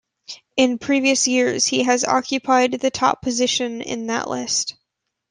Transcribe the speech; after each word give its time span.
In 0.57 0.79
previous 0.79 1.27
years 1.27 1.67
he 1.67 1.83
has 1.83 2.03
occupied 2.03 2.71
the 2.71 2.89
top 2.89 3.21
position 3.21 3.83
in 3.83 4.07
that 4.07 4.27
list. 4.27 4.73